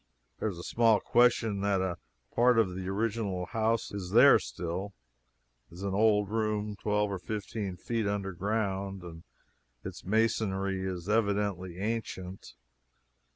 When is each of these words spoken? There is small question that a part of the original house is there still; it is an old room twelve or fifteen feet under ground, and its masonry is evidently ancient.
There 0.39 0.47
is 0.47 0.67
small 0.67 0.99
question 0.99 1.59
that 1.61 1.79
a 1.79 1.99
part 2.33 2.57
of 2.57 2.73
the 2.73 2.87
original 2.87 3.45
house 3.45 3.91
is 3.91 4.09
there 4.09 4.39
still; 4.39 4.95
it 5.69 5.75
is 5.75 5.83
an 5.83 5.93
old 5.93 6.27
room 6.29 6.75
twelve 6.75 7.11
or 7.11 7.19
fifteen 7.19 7.77
feet 7.77 8.07
under 8.07 8.31
ground, 8.31 9.03
and 9.03 9.21
its 9.83 10.03
masonry 10.03 10.83
is 10.83 11.07
evidently 11.07 11.77
ancient. 11.77 12.55